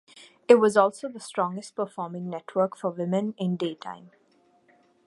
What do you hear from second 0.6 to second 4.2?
also the strongest performing network for women in daytime.